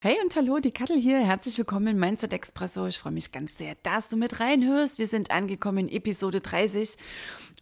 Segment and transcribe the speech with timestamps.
[0.00, 1.18] Hey und hallo, die Kattel hier.
[1.18, 2.86] Herzlich willkommen in Mindset Expresso.
[2.86, 5.00] Ich freue mich ganz sehr, dass du mit reinhörst.
[5.00, 6.96] Wir sind angekommen in Episode 30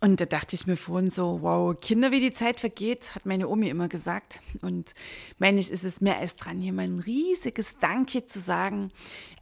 [0.02, 3.48] und da dachte ich mir vorhin so, wow, Kinder, wie die Zeit vergeht, hat meine
[3.48, 4.40] Omi immer gesagt.
[4.60, 4.92] Und
[5.38, 8.92] meine ich, ist es mehr als dran, hier mal ein riesiges Danke zu sagen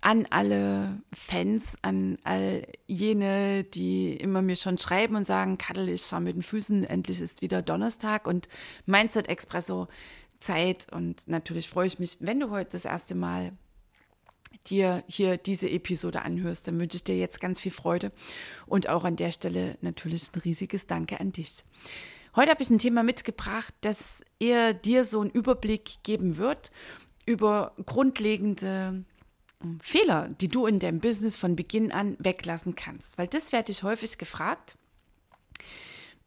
[0.01, 6.03] an alle Fans, an all jene, die immer mir schon schreiben und sagen, Kattel, ich
[6.03, 8.49] schaue mit den Füßen, endlich ist wieder Donnerstag und
[8.87, 9.89] Mindset Expresso
[10.45, 13.53] Zeit und natürlich freue ich mich, wenn du heute das erste Mal
[14.67, 18.13] dir hier diese Episode anhörst, dann wünsche ich dir jetzt ganz viel Freude
[18.67, 21.65] und auch an der Stelle natürlich ein riesiges Danke an dich.
[22.37, 26.73] Heute habe ich ein Thema mitgebracht, das eher dir so einen Überblick geben wird
[27.27, 29.05] über grundlegende
[29.61, 33.19] hm, Fehler, die du in deinem Business von Beginn an weglassen kannst.
[33.19, 34.77] Weil das werde ich häufig gefragt.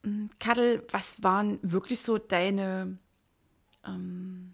[0.04, 2.98] Hm, Kadel, was waren wirklich so deine
[3.88, 4.54] ähm,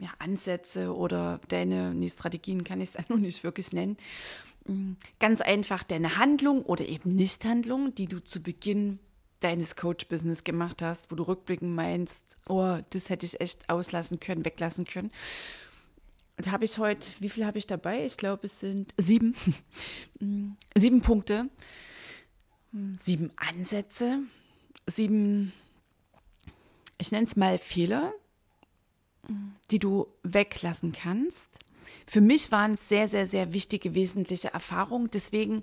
[0.00, 3.96] ja, Ansätze oder deine, nee, Strategien kann ich es noch nicht wirklich nennen.
[4.66, 8.98] Mm, ganz einfach deine Handlung oder eben Nichthandlung, die du zu Beginn
[9.40, 14.44] deines Coach-Business gemacht hast, wo du rückblickend meinst, oh, das hätte ich echt auslassen können,
[14.44, 15.10] weglassen können.
[16.36, 18.04] Und habe ich heute, wie viel habe ich dabei?
[18.04, 19.34] Ich glaube, es sind sieben.
[20.22, 21.48] Mm, sieben Punkte,
[22.72, 24.18] mm, sieben Ansätze,
[24.86, 25.54] sieben,
[26.98, 28.12] ich nenne es mal Fehler,
[29.70, 31.48] die du weglassen kannst.
[32.06, 35.10] Für mich waren es sehr, sehr, sehr wichtige, wesentliche Erfahrungen.
[35.12, 35.62] Deswegen,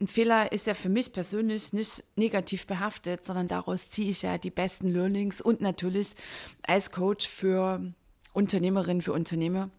[0.00, 4.38] ein Fehler ist ja für mich persönlich nicht negativ behaftet, sondern daraus ziehe ich ja
[4.38, 6.14] die besten Learnings und natürlich
[6.62, 7.92] als Coach für
[8.32, 9.70] Unternehmerinnen, für Unternehmer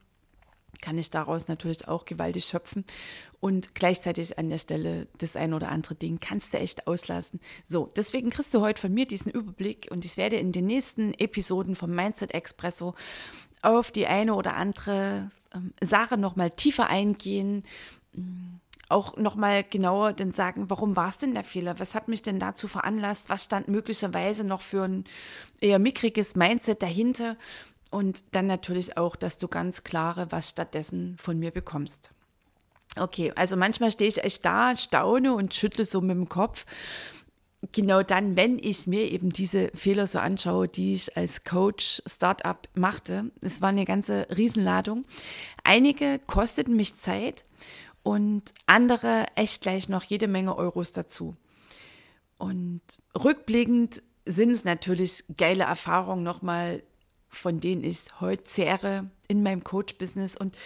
[0.81, 2.85] kann ich daraus natürlich auch gewaltig schöpfen
[3.39, 7.39] und gleichzeitig an der Stelle das ein oder andere Ding kannst du echt auslassen.
[7.67, 11.13] So, deswegen kriegst du heute von mir diesen Überblick und ich werde in den nächsten
[11.13, 12.95] Episoden vom Mindset Expresso
[13.61, 17.63] auf die eine oder andere ähm, Sache nochmal tiefer eingehen,
[18.13, 18.55] mm,
[18.87, 21.79] auch nochmal genauer dann sagen, warum war es denn der Fehler?
[21.79, 23.29] Was hat mich denn dazu veranlasst?
[23.29, 25.05] Was stand möglicherweise noch für ein
[25.59, 27.35] eher mickriges Mindset dahinter?
[27.95, 32.11] Und dann natürlich auch, dass du ganz klare, was stattdessen von mir bekommst.
[32.97, 36.65] Okay, also manchmal stehe ich echt da, staune und schüttle so mit dem Kopf.
[37.71, 42.67] Genau dann, wenn ich mir eben diese Fehler so anschaue, die ich als Coach Startup
[42.73, 45.05] machte, es war eine ganze Riesenladung.
[45.63, 47.45] Einige kosteten mich Zeit
[48.03, 51.37] und andere echt gleich noch jede Menge Euros dazu.
[52.37, 52.81] Und
[53.17, 56.83] rückblickend sind es natürlich geile Erfahrungen, nochmal
[57.35, 60.35] von denen ich heute zehre in meinem Coach-Business.
[60.35, 60.57] Und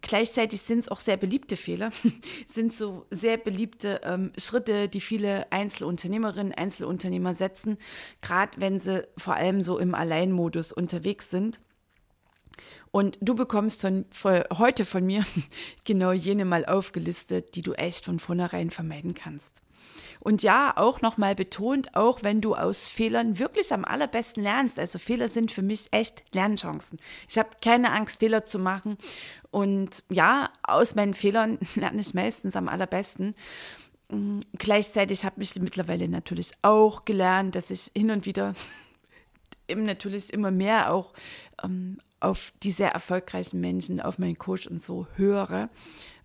[0.00, 1.90] gleichzeitig sind es auch sehr beliebte Fehler,
[2.46, 7.78] sind so sehr beliebte ähm, Schritte, die viele Einzelunternehmerinnen, Einzelunternehmer setzen,
[8.22, 11.60] gerade wenn sie vor allem so im Alleinmodus unterwegs sind.
[12.90, 15.24] Und du bekommst von, von, heute von mir
[15.84, 19.62] genau jene mal aufgelistet, die du echt von vornherein vermeiden kannst.
[20.20, 24.78] Und ja, auch nochmal betont, auch wenn du aus Fehlern wirklich am allerbesten lernst.
[24.78, 26.98] Also Fehler sind für mich echt Lernchancen.
[27.28, 28.98] Ich habe keine Angst, Fehler zu machen.
[29.50, 33.34] Und ja, aus meinen Fehlern lerne ich meistens am allerbesten.
[34.08, 38.54] Mm, gleichzeitig habe ich mittlerweile natürlich auch gelernt, dass ich hin und wieder
[39.68, 41.12] eben natürlich immer mehr auch
[41.62, 45.68] ähm, auf die sehr erfolgreichen Menschen, auf meinen Coach und so höre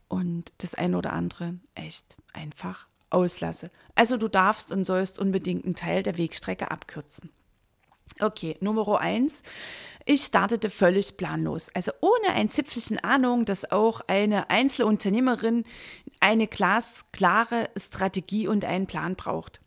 [0.07, 3.71] und das eine oder andere echt einfach auslasse.
[3.95, 7.29] Also du darfst und sollst unbedingt einen Teil der Wegstrecke abkürzen.
[8.19, 9.41] Okay, Nummer eins.
[10.05, 11.69] Ich startete völlig planlos.
[11.73, 15.63] Also ohne ein Zipfelchen Ahnung, dass auch eine Einzelunternehmerin
[16.19, 19.61] eine glasklare Strategie und einen Plan braucht.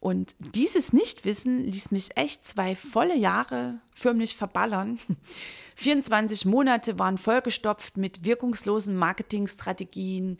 [0.00, 4.98] Und dieses Nichtwissen ließ mich echt zwei volle Jahre förmlich verballern.
[5.76, 10.38] 24 Monate waren vollgestopft mit wirkungslosen Marketingstrategien,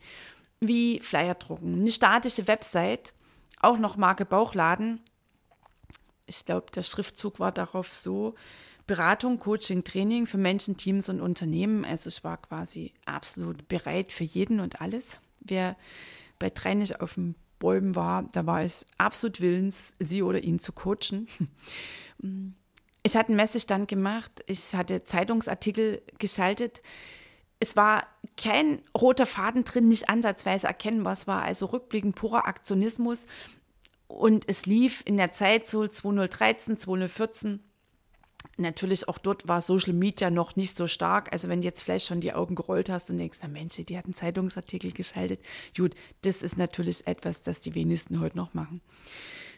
[0.69, 3.14] wie Flyer drucken, eine statische Website,
[3.61, 5.00] auch noch Marke Bauchladen.
[6.26, 8.34] Ich glaube, der Schriftzug war darauf so,
[8.87, 11.84] Beratung, Coaching, Training für Menschen, Teams und Unternehmen.
[11.84, 15.20] Also ich war quasi absolut bereit für jeden und alles.
[15.40, 15.76] Wer
[16.38, 20.58] bei drei nicht auf dem Bäumen war, da war ich absolut willens, sie oder ihn
[20.58, 21.28] zu coachen.
[23.06, 26.81] Ich hatte einen Messestand gemacht, ich hatte Zeitungsartikel geschaltet.
[27.61, 28.06] Es war
[28.37, 31.12] kein roter Faden drin, nicht ansatzweise erkennbar.
[31.12, 33.27] Es war also rückblickend purer Aktionismus.
[34.06, 37.61] Und es lief in der Zeit so 2013, 2014
[38.56, 41.33] Natürlich auch dort war Social Media noch nicht so stark.
[41.33, 43.99] Also wenn du jetzt vielleicht schon die Augen gerollt hast und denkst, na Mensch, die
[43.99, 45.41] hatten Zeitungsartikel geschaltet.
[45.77, 48.81] Gut, das ist natürlich etwas, das die wenigsten heute noch machen.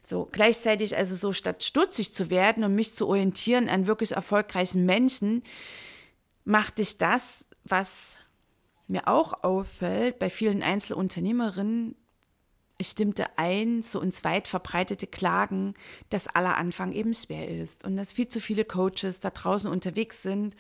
[0.03, 4.87] So, gleichzeitig also so statt stutzig zu werden und mich zu orientieren an wirklich erfolgreichen
[4.87, 5.43] Menschen,
[6.45, 8.19] machte ich das, was
[8.87, 11.97] mir auch auffällt bei vielen Einzelunternehmerinnen,
[12.79, 15.75] ich stimmte ein, so ins weit verbreitete Klagen,
[16.11, 20.23] dass aller Anfang eben schwer ist und dass viel zu viele Coaches da draußen unterwegs
[20.23, 20.55] sind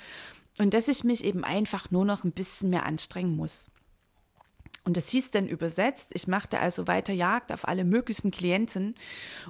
[0.58, 3.70] und dass ich mich eben einfach nur noch ein bisschen mehr anstrengen muss.
[4.84, 8.94] Und das hieß dann übersetzt, ich machte also weiter Jagd auf alle möglichen Klienten.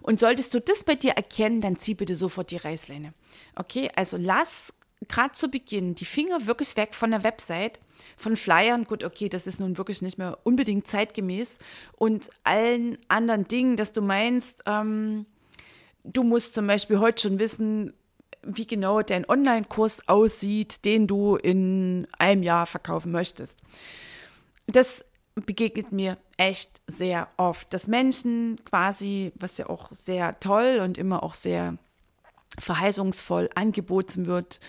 [0.01, 3.13] Und solltest du das bei dir erkennen, dann zieh bitte sofort die Reißleine.
[3.55, 4.73] Okay, also lass
[5.09, 7.81] gerade zu Beginn die Finger wirklich weg von der Website,
[8.17, 8.85] von Flyern.
[8.85, 11.59] Gut, okay, das ist nun wirklich nicht mehr unbedingt zeitgemäß.
[11.93, 15.27] Und allen anderen Dingen, dass du meinst, ähm,
[16.05, 17.93] du musst zum Beispiel heute schon wissen,
[18.43, 23.59] wie genau dein Online-Kurs aussieht, den du in einem Jahr verkaufen möchtest.
[24.67, 25.05] Das
[25.35, 31.23] begegnet mir echt sehr oft, dass Menschen quasi, was ja auch sehr toll und immer
[31.23, 31.77] auch sehr
[32.59, 34.61] verheißungsvoll angeboten wird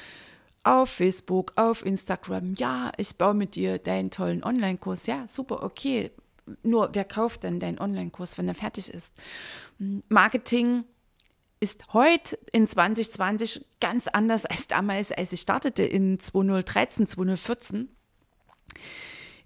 [0.64, 2.56] auf Facebook, auf Instagram.
[2.56, 5.08] Ja, ich baue mit dir deinen tollen Online-Kurs.
[5.08, 6.12] Ja, super, okay.
[6.64, 9.14] Nur wer kauft denn deinen Online-Kurs, wenn er fertig ist?
[10.10, 10.84] Marketing
[11.60, 17.90] ist heute in 2020 ganz anders als damals, als ich startete in 2013, 2014.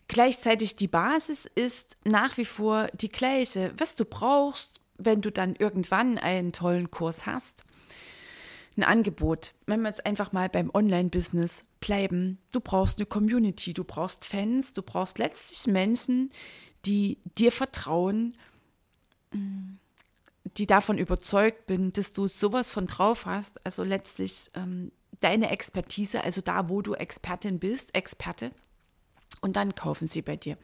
[0.08, 3.74] Gleichzeitig die Basis ist nach wie vor die gleiche.
[3.78, 7.64] Was du brauchst, wenn du dann irgendwann einen tollen Kurs hast,
[8.82, 9.54] ein Angebot.
[9.66, 14.74] Wenn wir jetzt einfach mal beim Online-Business bleiben, du brauchst eine Community, du brauchst Fans,
[14.74, 16.30] du brauchst letztlich Menschen,
[16.86, 18.36] die dir vertrauen,
[20.58, 26.24] die davon überzeugt bin, dass du sowas von drauf hast, also letztlich ähm, deine Expertise,
[26.24, 28.52] also da, wo du Expertin bist, Experte,
[29.40, 30.58] und dann kaufen sie bei dir.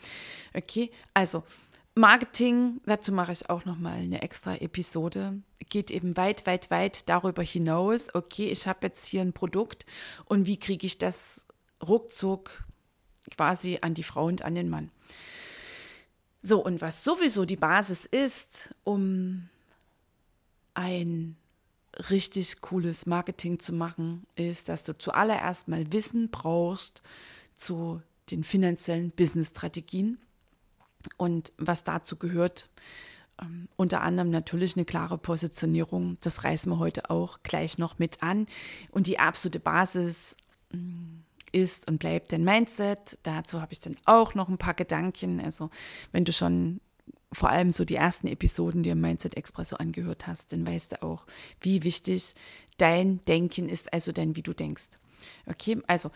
[0.54, 1.44] Okay, also
[1.98, 7.10] Marketing, dazu mache ich auch noch mal eine extra Episode, geht eben weit, weit, weit
[7.10, 8.14] darüber hinaus.
[8.14, 9.86] Okay, ich habe jetzt hier ein Produkt
[10.26, 11.46] und wie kriege ich das
[11.86, 12.64] ruckzuck
[13.36, 14.92] quasi an die Frau und an den Mann?
[16.42, 19.50] So, und was sowieso die Basis ist, um
[20.74, 21.36] ein
[22.10, 27.02] richtig cooles Marketing zu machen, ist, dass du zuallererst mal Wissen brauchst
[27.56, 30.20] zu den finanziellen Business-Strategien
[31.18, 32.70] und was dazu gehört,
[33.42, 36.18] ähm, unter anderem natürlich eine klare Positionierung.
[36.22, 38.48] Das reißen wir heute auch gleich noch mit an.
[38.92, 40.36] Und die absolute Basis
[40.72, 41.20] mm,
[41.52, 43.18] ist und bleibt dein Mindset.
[43.24, 45.40] Dazu habe ich dann auch noch ein paar Gedanken.
[45.40, 45.70] Also
[46.12, 46.82] wenn du schon
[47.32, 51.04] vor allem so die ersten Episoden dir im Mindset Expresso angehört hast, dann weißt du
[51.04, 51.26] auch,
[51.62, 52.36] wie wichtig
[52.78, 54.90] dein Denken ist, also dein, wie du denkst.
[55.46, 56.12] Okay, also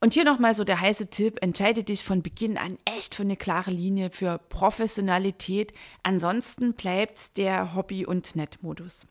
[0.00, 3.36] und hier nochmal so der heiße Tipp, entscheide dich von Beginn an echt für eine
[3.36, 5.72] klare Linie, für Professionalität.
[6.04, 9.06] Ansonsten bleibt der Hobby- und Nettmodus.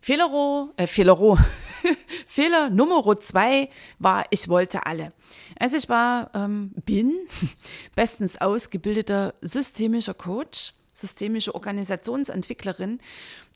[0.00, 1.36] Fehlero, äh, Fehlero,
[2.26, 5.12] Fehler Nummer zwei war, ich wollte alle.
[5.58, 7.12] Also ich war, ähm, bin
[7.96, 13.00] bestens ausgebildeter systemischer Coach, systemische Organisationsentwicklerin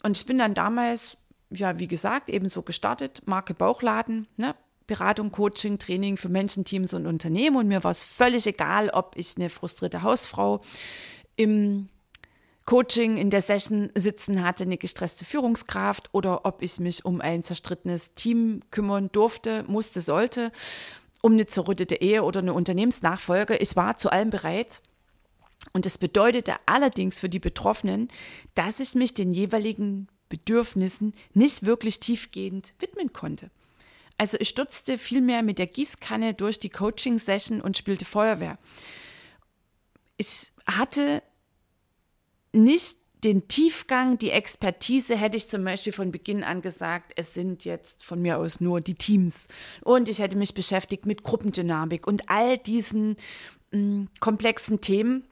[0.03, 1.17] und ich bin dann damals,
[1.51, 4.55] ja, wie gesagt, ebenso gestartet, Marke Bauchladen, ne,
[4.91, 7.57] Beratung, Coaching, Training für Menschen, Teams und Unternehmen.
[7.57, 10.61] Und mir war es völlig egal, ob ich eine frustrierte Hausfrau
[11.37, 11.89] im
[12.65, 17.45] Coaching in der Session sitzen hatte, eine gestresste Führungskraft oder ob ich mich um ein
[17.45, 20.51] zerstrittenes Team kümmern durfte, musste, sollte,
[21.23, 23.59] um eine zerrüttete Ehe oder eine Unternehmensnachfolge.
[23.59, 24.83] Ich war zu allem bereit.
[25.73, 28.09] Und das bedeutete allerdings für die Betroffenen,
[28.55, 33.51] dass ich mich den jeweiligen Bedürfnissen nicht wirklich tiefgehend widmen konnte.
[34.21, 38.59] Also ich stürzte vielmehr mit der Gießkanne durch die Coaching-Session und spielte Feuerwehr.
[40.19, 41.23] Ich hatte
[42.53, 47.65] nicht den Tiefgang, die Expertise hätte ich zum Beispiel von Beginn an gesagt, es sind
[47.65, 49.49] jetzt von mir aus nur die Teams.
[49.81, 53.17] Und ich hätte mich beschäftigt mit Gruppendynamik und all diesen
[53.71, 55.25] mh, mm, komplexen Themen,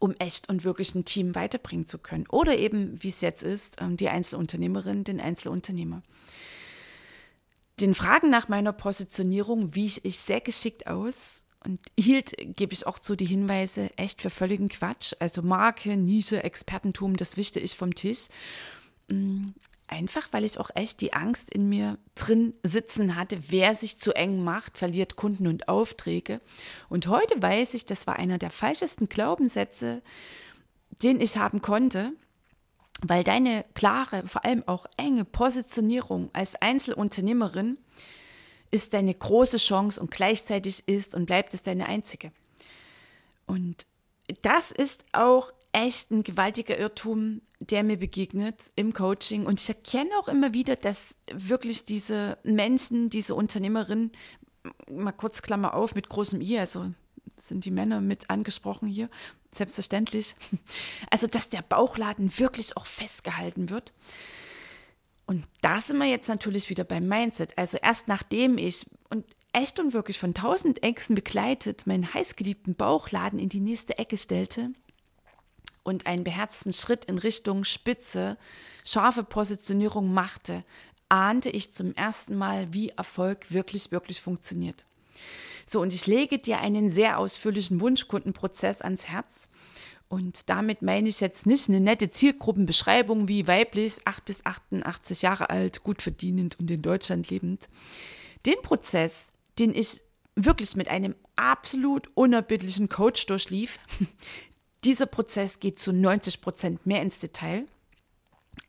[0.00, 2.26] um echt und wirklich ein Team weiterbringen zu können.
[2.30, 6.02] Oder eben, wie es jetzt ist, ähm, die Einzelunternehmerin, den Einzelunternehmer
[7.80, 12.98] den Fragen nach meiner Positionierung wich ich sehr geschickt aus und hielt, gebe ich auch
[12.98, 15.14] zu, die Hinweise echt für völligen Quatsch.
[15.20, 18.28] Also Marke, Nische, Expertentum, das wischte ich vom Tisch.
[19.08, 19.50] Mm,
[19.86, 24.12] einfach, weil ich auch echt die Angst in mir drin sitzen hatte, wer sich zu
[24.12, 26.40] eng macht, verliert Kunden und Aufträge.
[26.88, 30.02] Und heute weiß ich, das war einer der falschesten Glaubenssätze,
[31.02, 32.12] den ich haben konnte,
[33.00, 37.78] weil deine klare, vor allem auch enge Positionierung als Einzelunternehmerin
[38.70, 42.32] ist deine große Chance und gleichzeitig ist und bleibt es deine einzige.
[43.46, 43.86] Und
[44.42, 49.46] das ist auch echt ein gewaltiger Irrtum, der mir begegnet im Coaching.
[49.46, 54.12] Und ich erkenne auch immer wieder, dass wirklich diese Menschen, diese Unternehmerinnen,
[54.90, 56.92] mal kurz Klammer auf, mit großem I, also
[57.36, 59.08] sind die Männer mit angesprochen hier,
[59.50, 60.34] selbstverständlich.
[61.10, 63.92] Also, dass der Bauchladen wirklich auch festgehalten wird.
[65.26, 67.56] Und da sind wir jetzt natürlich wieder beim Mindset.
[67.56, 73.38] Also erst nachdem ich und echt und wirklich von tausend Ängsten begleitet meinen heißgeliebten Bauchladen
[73.38, 74.70] in die nächste Ecke stellte
[75.82, 78.36] und einen beherzten Schritt in Richtung Spitze,
[78.84, 80.64] scharfe Positionierung machte,
[81.08, 84.86] ahnte ich zum ersten Mal, wie Erfolg wirklich, wirklich funktioniert.
[85.66, 89.48] So, und ich lege dir einen sehr ausführlichen Wunschkundenprozess ans Herz,
[90.12, 95.48] und damit meine ich jetzt nicht eine nette Zielgruppenbeschreibung wie weiblich, 8 bis 88 Jahre
[95.48, 97.70] alt, gut verdienend und in Deutschland lebend.
[98.44, 100.02] Den Prozess, den ich
[100.36, 103.78] wirklich mit einem absolut unerbittlichen Coach durchlief,
[104.84, 107.64] dieser Prozess geht zu 90 Prozent mehr ins Detail.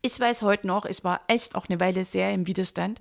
[0.06, 3.00] Ich weiß heute noch, ich war echt auch eine Weile sehr im Widerstand.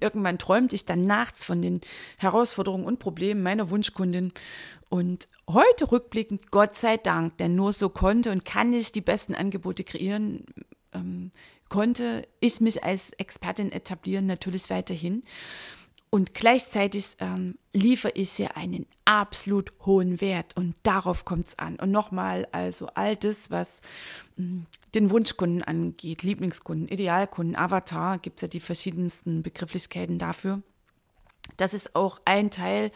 [0.00, 1.80] Irgendwann träumte ich dann nachts von den
[2.16, 4.32] Herausforderungen und Problemen meiner Wunschkundin.
[4.88, 9.36] Und heute rückblickend, Gott sei Dank, denn nur so konnte und kann ich die besten
[9.36, 10.44] Angebote kreieren,
[10.92, 11.30] ähm,
[11.68, 15.22] konnte ich mich als Expertin etablieren, natürlich weiterhin.
[16.14, 21.76] Und gleichzeitig ähm, liefere ich hier einen absolut hohen Wert und darauf kommt es an.
[21.76, 23.80] Und nochmal, also all das, was
[24.36, 30.60] hm, den Wunschkunden angeht, Lieblingskunden, Idealkunden, Avatar, gibt es ja die verschiedensten Begrifflichkeiten dafür.
[31.56, 32.92] Das ist auch ein Teil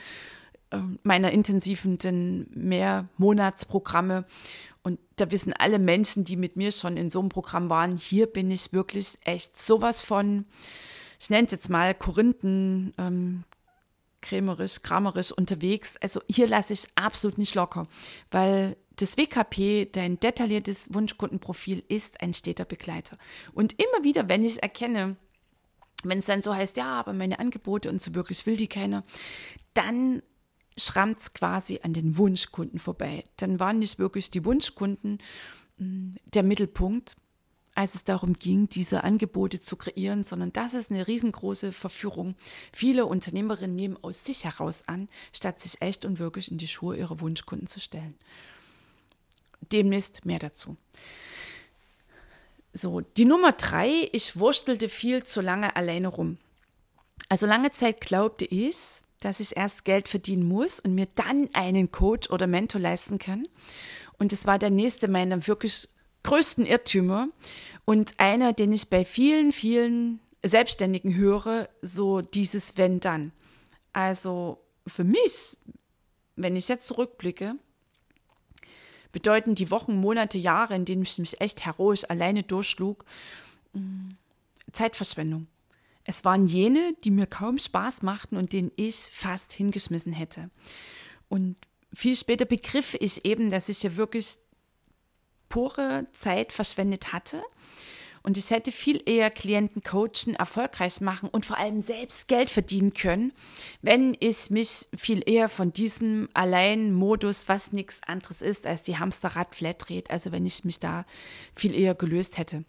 [0.70, 1.96] äh, meiner intensiven
[2.50, 4.26] Mehrmonatsprogramme.
[4.82, 8.26] Und da wissen alle Menschen, die mit mir schon in so einem Programm waren, hier
[8.26, 10.44] bin ich wirklich echt sowas von
[11.20, 13.44] ich nenne es jetzt mal Korinthen, ähm,
[14.20, 15.94] krämerisch, kramerisch unterwegs.
[16.00, 17.86] Also hier lasse ich absolut nicht locker,
[18.30, 23.18] weil das WKP, dein detailliertes Wunschkundenprofil, ist ein steter Begleiter.
[23.52, 25.16] Und immer wieder, wenn ich erkenne,
[26.02, 29.04] wenn es dann so heißt, ja, aber meine Angebote und so wirklich will die keiner,
[29.74, 30.22] dann
[30.78, 33.24] schrammt es quasi an den Wunschkunden vorbei.
[33.36, 35.18] Dann waren nicht wirklich die Wunschkunden
[35.78, 37.16] hm, der Mittelpunkt,
[37.76, 42.34] als es darum ging, diese Angebote zu kreieren, sondern das ist eine riesengroße Verführung.
[42.72, 46.96] Viele Unternehmerinnen nehmen aus sich heraus an, statt sich echt und wirklich in die Schuhe
[46.96, 48.14] ihrer Wunschkunden zu stellen.
[49.72, 50.76] Demnächst mehr dazu.
[52.72, 56.38] So, die Nummer drei, ich wurstelte viel zu lange alleine rum.
[57.28, 58.76] Also lange Zeit glaubte ich,
[59.20, 63.48] dass ich erst Geld verdienen muss und mir dann einen Coach oder Mentor leisten kann.
[64.18, 65.88] Und es war der nächste meiner wirklich
[66.26, 67.28] größten Irrtümer
[67.84, 73.32] und einer, den ich bei vielen, vielen Selbstständigen höre, so dieses Wenn dann.
[73.92, 75.56] Also für mich,
[76.34, 77.54] wenn ich jetzt zurückblicke,
[79.12, 83.04] bedeuten die Wochen, Monate, Jahre, in denen ich mich echt heroisch alleine durchschlug,
[83.72, 84.10] mm,
[84.72, 85.46] Zeitverschwendung.
[86.04, 90.50] Es waren jene, die mir kaum Spaß machten und denen ich fast hingeschmissen hätte.
[91.28, 91.56] Und
[91.94, 94.36] viel später begriff ich eben, dass ich ja wirklich
[95.48, 97.42] pure Zeit verschwendet hatte.
[98.26, 102.92] Und ich hätte viel eher Klienten coachen, erfolgreich machen und vor allem selbst Geld verdienen
[102.92, 103.32] können,
[103.82, 109.54] wenn ich mich viel eher von diesem Allein-Modus, was nichts anderes ist als die Hamsterrad
[109.54, 111.04] flat dreht, also wenn ich mich da
[111.54, 112.64] viel eher gelöst hätte.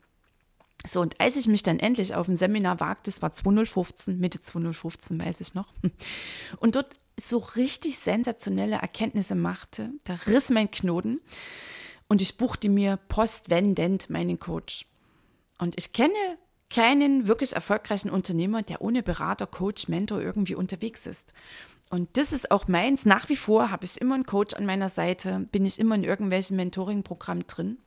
[0.85, 4.39] So, und als ich mich dann endlich auf ein Seminar wagte, es war 2015, Mitte
[4.39, 5.73] 2015, weiß ich noch,
[6.57, 11.19] und dort so richtig sensationelle Erkenntnisse machte, da riss mein Knoten
[12.07, 14.85] und ich buchte mir postwendend meinen Coach.
[15.57, 16.37] Und ich kenne
[16.69, 21.33] keinen wirklich erfolgreichen Unternehmer, der ohne Berater, Coach, Mentor irgendwie unterwegs ist.
[21.89, 23.05] Und das ist auch meins.
[23.05, 26.03] Nach wie vor habe ich immer einen Coach an meiner Seite, bin ich immer in
[26.03, 27.77] irgendwelchen Mentoring-Programmen drin.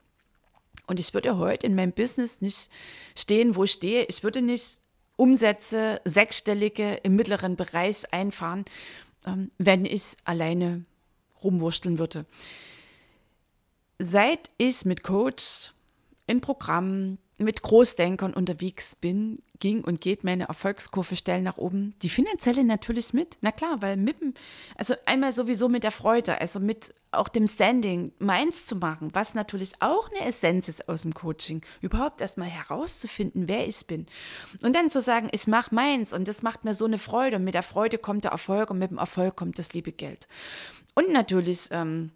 [0.87, 2.69] Und ich würde heute in meinem Business nicht
[3.15, 4.05] stehen, wo ich stehe.
[4.05, 4.79] Ich würde nicht
[5.15, 8.65] Umsätze, sechsstellige im mittleren Bereich einfahren,
[9.25, 10.83] ähm, wenn ich alleine
[11.43, 12.25] rumwurschteln würde
[14.01, 15.71] seit ich mit Coach
[16.27, 21.95] in Programmen mit Großdenkern unterwegs bin, ging und geht meine Erfolgskurve steil nach oben.
[22.01, 24.15] Die finanzielle natürlich mit, na klar, weil mit,
[24.75, 29.33] also einmal sowieso mit der Freude, also mit auch dem Standing, meins zu machen, was
[29.33, 34.05] natürlich auch eine Essenz ist aus dem Coaching, überhaupt erstmal herauszufinden, wer ich bin.
[34.61, 37.43] Und dann zu sagen, ich mache meins und das macht mir so eine Freude und
[37.43, 40.27] mit der Freude kommt der Erfolg und mit dem Erfolg kommt das liebe Geld.
[40.95, 42.11] Und natürlich, ähm,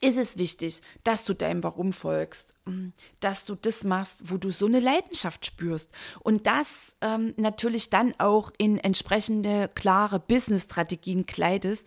[0.00, 2.88] ist es wichtig, dass du deinem Warum folgst, mm,
[3.20, 5.90] dass du das machst, wo du so eine Leidenschaft spürst
[6.20, 11.86] und das ähm, natürlich dann auch in entsprechende klare Business-Strategien kleidest,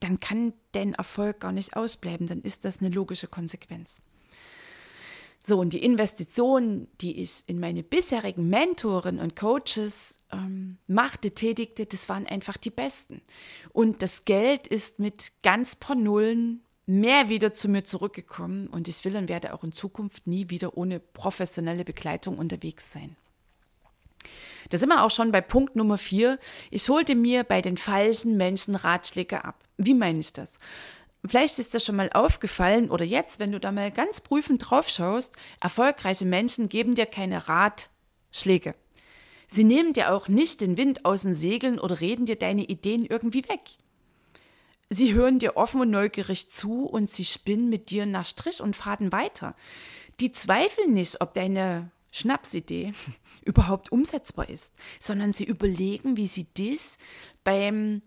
[0.00, 4.00] dann kann dein Erfolg gar nicht ausbleiben, dann ist das eine logische Konsequenz.
[5.44, 11.84] So, und die Investitionen, die ich in meine bisherigen Mentoren und Coaches ähm, machte, tätigte,
[11.84, 13.22] das waren einfach die besten.
[13.72, 19.04] Und das Geld ist mit ganz paar Nullen mehr wieder zu mir zurückgekommen und ich
[19.04, 23.16] will und werde auch in Zukunft nie wieder ohne professionelle Begleitung unterwegs sein.
[24.70, 26.38] Da sind wir auch schon bei Punkt Nummer vier.
[26.70, 29.64] Ich holte mir bei den falschen Menschen Ratschläge ab.
[29.76, 30.58] Wie meine ich das?
[31.24, 34.88] Vielleicht ist das schon mal aufgefallen oder jetzt, wenn du da mal ganz prüfend drauf
[34.88, 38.74] schaust, erfolgreiche Menschen geben dir keine Ratschläge.
[39.46, 43.04] Sie nehmen dir auch nicht den Wind aus den Segeln oder reden dir deine Ideen
[43.04, 43.60] irgendwie weg.
[44.92, 48.76] Sie hören dir offen und neugierig zu und sie spinnen mit dir nach Strich und
[48.76, 49.54] Faden weiter.
[50.20, 52.92] Die zweifeln nicht, ob deine Schnapsidee
[53.42, 56.98] überhaupt umsetzbar ist, sondern sie überlegen, wie sie dich
[57.42, 58.02] beim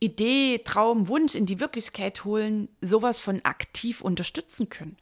[0.00, 4.96] Idee, Traum, Wunsch in die Wirklichkeit holen, sowas von aktiv unterstützen können.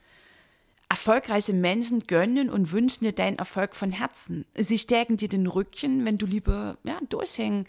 [0.90, 4.44] Erfolgreiche Menschen gönnen und wünschen dir deinen Erfolg von Herzen.
[4.54, 7.66] Sie stärken dir den Rücken, wenn du lieber ja, durchhängen,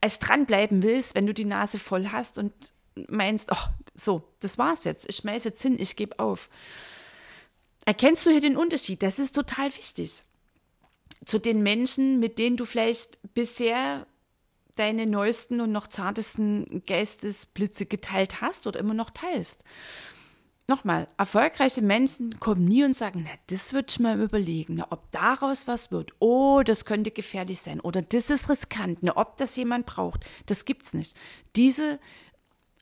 [0.00, 2.72] als dranbleiben willst, wenn du die Nase voll hast und
[3.08, 6.48] meinst, ach, so, das war's jetzt, ich schmeiß jetzt hin, ich gebe auf.
[7.84, 9.02] Erkennst du hier den Unterschied?
[9.02, 10.22] Das ist total wichtig.
[11.24, 14.06] Zu den Menschen, mit denen du vielleicht bisher
[14.76, 19.64] deine neuesten und noch zartesten Geistesblitze geteilt hast oder immer noch teilst.
[20.68, 25.08] Nochmal, erfolgreiche Menschen kommen nie und sagen, na, das würde ich mal überlegen, na, ob
[25.12, 26.12] daraus was wird.
[26.18, 30.26] Oh, das könnte gefährlich sein oder das ist riskant, na, ob das jemand braucht.
[30.46, 31.16] Das gibt's nicht.
[31.54, 32.00] Diese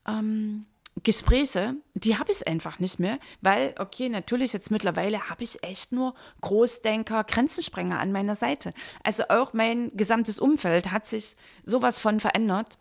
[0.06, 0.66] ähm,
[1.02, 5.92] Gespräche, die habe ich einfach nicht mehr, weil, okay, natürlich jetzt mittlerweile habe ich echt
[5.92, 8.72] nur Großdenker, Grenzensprenger an meiner Seite.
[9.02, 12.78] Also auch mein gesamtes Umfeld hat sich sowas von verändert.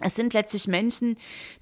[0.00, 1.18] Es sind letztlich Menschen,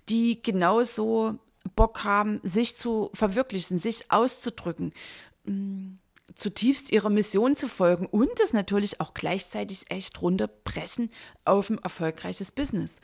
[0.08, 1.38] die genauso
[1.74, 4.92] Bock haben, sich zu verwirklichen, sich auszudrücken,
[5.44, 5.94] mm,
[6.36, 11.10] zutiefst ihrer Mission zu folgen und es natürlich auch gleichzeitig echt runterbrechen
[11.44, 13.00] auf ein erfolgreiches Business.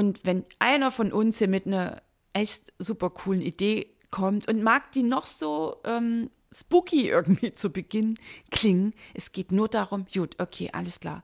[0.00, 2.00] Und wenn einer von uns hier mit einer
[2.32, 8.18] echt super coolen Idee kommt und mag die noch so ähm, spooky irgendwie zu Beginn
[8.50, 11.22] klingen, es geht nur darum, gut, okay, alles klar.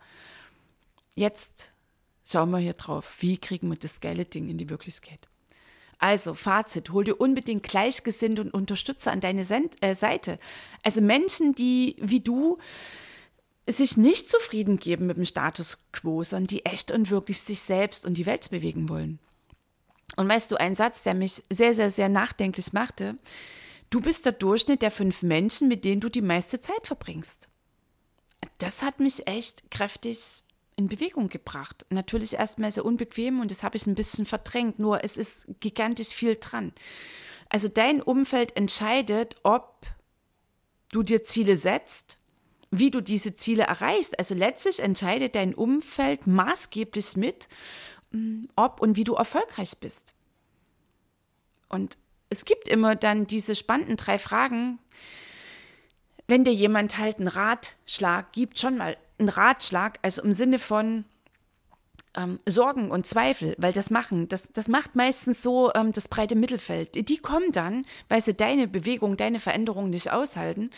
[1.15, 1.73] Jetzt
[2.23, 5.27] schauen wir hier drauf, wie kriegen wir das geile Ding in die Wirklichkeit.
[5.99, 10.39] Also, Fazit, hol dir unbedingt Gleichgesinnte und Unterstützer an deine Send äh, Seite.
[10.83, 12.59] Also Menschen, die wie du
[13.67, 18.07] sich nicht zufrieden geben mit dem Status quo, sondern die echt und wirklich sich selbst
[18.07, 19.19] und die Welt bewegen wollen.
[20.17, 23.17] Und weißt du, ein Satz, der mich sehr, sehr, sehr nachdenklich machte,
[23.91, 27.49] du bist der Durchschnitt der fünf Menschen, mit denen du die meiste Zeit verbringst.
[28.59, 30.43] Das hat mich echt kräftig
[30.77, 31.87] in Bewegung gebracht.
[31.91, 36.09] Natürlich erstmal sehr unbequem und das habe ich ein bisschen verdrängt, nur es ist gigantisch
[36.09, 36.73] viel dran.
[37.49, 39.87] Also dein Umfeld entscheidet, ob
[40.93, 42.19] du dir Ziele setzt
[42.79, 44.19] wie du diese Ziele erreichst.
[44.19, 47.49] Also letztlich entscheidet dein Umfeld maßgeblich mit,
[48.13, 50.15] mm, ob und wie du erfolgreich bist.
[51.69, 54.79] Und es gibt immer dann diese spannenden drei Fragen.
[56.27, 61.05] Wenn dir jemand halt einen Ratschlag gibt, schon mal einen Ratschlag, also im Sinne von,
[62.17, 66.35] ähm, Sorgen und Zweifel, weil das machen, das, das macht meistens so ähm, das breite
[66.35, 67.09] Mittelfeld.
[67.09, 70.71] Die kommen dann, weil sie deine Bewegung, deine Veränderung nicht aushalten,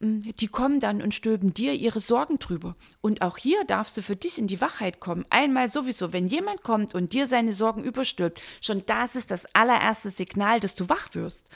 [0.00, 2.76] ähm, die kommen dann und stülpen dir ihre Sorgen drüber.
[3.00, 5.26] Und auch hier darfst du für dich in die Wachheit kommen.
[5.30, 10.10] Einmal sowieso, wenn jemand kommt und dir seine Sorgen überstülpt, schon das ist das allererste
[10.10, 11.50] Signal, dass du wach wirst.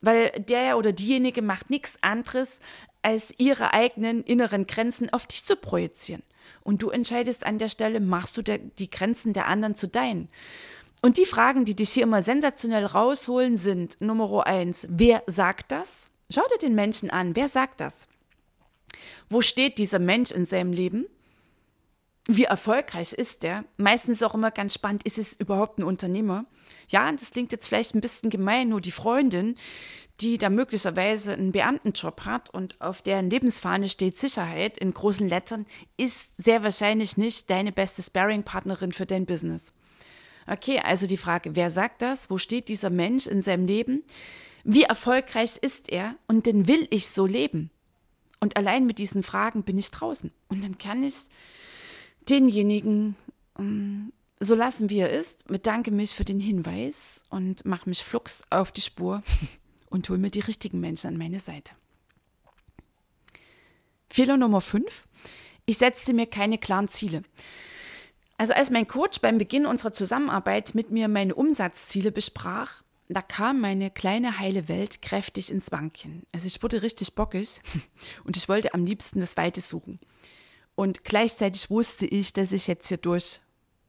[0.00, 2.60] Weil der oder diejenige macht nichts anderes,
[3.02, 6.22] als ihre eigenen inneren Grenzen auf dich zu projizieren.
[6.66, 10.26] Und du entscheidest an der Stelle, machst du der, die Grenzen der anderen zu deinen.
[11.00, 16.08] Und die Fragen, die dich hier immer sensationell rausholen, sind Nummer eins, wer sagt das?
[16.28, 18.08] Schau dir den Menschen an, wer sagt das?
[19.30, 21.06] Wo steht dieser Mensch in seinem Leben?
[22.26, 23.64] Wie erfolgreich ist der?
[23.76, 26.46] Meistens auch immer ganz spannend, ist es überhaupt ein Unternehmer?
[26.88, 29.54] Ja, das klingt jetzt vielleicht ein bisschen gemein, nur die Freundin,
[30.20, 35.66] die da möglicherweise einen Beamtenjob hat und auf deren Lebensfahne steht Sicherheit in großen Lettern,
[35.96, 39.72] ist sehr wahrscheinlich nicht deine beste Sparring-Partnerin für dein Business.
[40.46, 42.30] Okay, also die Frage, wer sagt das?
[42.30, 44.04] Wo steht dieser Mensch in seinem Leben?
[44.64, 46.14] Wie erfolgreich ist er?
[46.28, 47.70] Und denn will ich so leben?
[48.40, 50.30] Und allein mit diesen Fragen bin ich draußen.
[50.48, 51.14] Und dann kann ich
[52.28, 53.16] denjenigen
[53.58, 58.42] ähm, so lassen, wie er ist, bedanke mich für den Hinweis und mache mich flugs
[58.50, 59.22] auf die Spur
[59.96, 61.72] und hole mir die richtigen Menschen an meine Seite.
[64.08, 65.04] Fehler Nummer 5.
[65.64, 67.22] Ich setzte mir keine klaren Ziele.
[68.38, 73.60] Also als mein Coach beim Beginn unserer Zusammenarbeit mit mir meine Umsatzziele besprach, da kam
[73.60, 76.24] meine kleine heile Welt kräftig ins Wanken.
[76.32, 77.60] Also ich wurde richtig bockig
[78.24, 79.98] und ich wollte am liebsten das Weite suchen.
[80.74, 83.40] Und gleichzeitig wusste ich, dass ich jetzt hier durch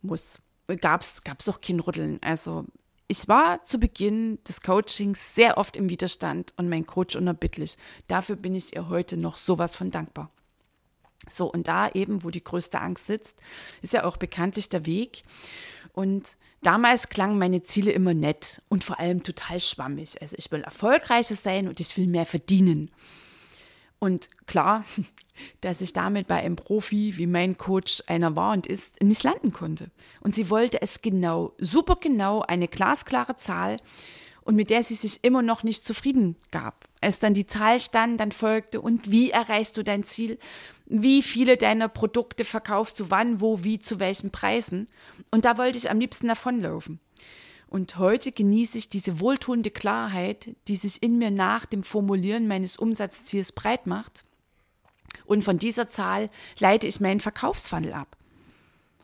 [0.02, 0.40] muss.
[0.82, 2.20] Gab es auch kein Rütteln.
[2.22, 2.66] Also
[3.08, 7.78] ich war zu Beginn des Coachings sehr oft im Widerstand und mein Coach unerbittlich.
[8.08, 10.30] Dafür bin ich ihr heute noch sowas von dankbar.
[11.30, 13.40] So, und da eben, wo die größte Angst sitzt,
[13.82, 15.24] ist ja auch bekanntlich der Weg.
[15.94, 20.22] Und damals klangen meine Ziele immer nett und vor allem total schwammig.
[20.22, 22.92] Also ich will erfolgreicher sein und ich will mehr verdienen.
[24.00, 24.86] Und klar,
[25.62, 29.54] dass ich damit bei einem Profi, wie mein Coach einer war und ist, nicht landen
[29.54, 29.90] konnte.
[30.22, 33.78] Und sie wollte es genau, super genau, eine glasklare Zahl
[34.48, 36.86] und mit der sie sich immer noch nicht zufrieden gab.
[37.02, 40.40] Als dann die Zahl stand, dann folgte, und wie erreichst du dein Ziel?
[40.86, 44.88] Wie viele deiner Produkte verkaufst du wann, wo, wie, zu welchen Preisen?
[45.32, 47.02] Und da wollte ich am liebsten davonlaufen.
[47.70, 52.78] Und heute genieße ich diese wohltuende Klarheit, die sich in mir nach dem Formulieren meines
[52.78, 54.24] Umsatzziels breit macht.
[55.26, 58.18] Und von dieser Zahl leite ich meinen Verkaufsfunnel ab.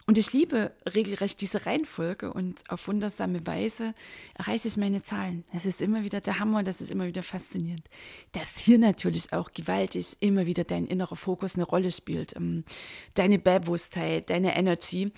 [0.06, 3.94] Und ich liebe regelrecht diese Reihenfolge und auf wundersame Weise
[4.34, 5.46] erreiche ich meine Zahlen.
[5.54, 7.90] Das ist immer wieder der Hammer, das ist immer wieder faszinierend.
[8.34, 12.36] Dass hier natürlich auch gewaltig immer wieder dein innerer Fokus eine Rolle spielt.
[12.36, 12.66] Ähm,
[13.14, 15.14] deine Bewusstheit, deine Energy.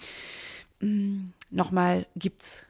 [0.81, 2.67] Mm, nochmal gibt es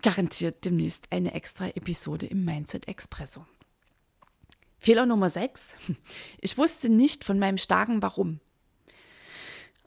[0.00, 3.46] garantiert demnächst eine extra Episode im Mindset Expresso.
[4.78, 5.76] Fehler Nummer 6.
[6.40, 8.40] Ich wusste nicht von meinem starken Warum.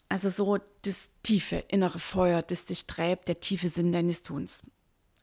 [0.07, 4.63] Also so das tiefe innere Feuer, das dich treibt, der tiefe Sinn deines Tuns.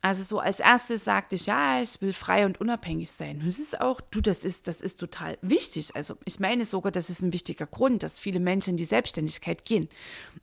[0.04, 3.40] Also so als erstes sagte ich, ja, ich will frei und unabhängig sein.
[3.40, 5.94] Und es ist auch, du, das ist, das ist total wichtig.
[5.94, 9.64] Also ich meine sogar, das ist ein wichtiger Grund, dass viele Menschen in die Selbstständigkeit
[9.64, 9.88] gehen.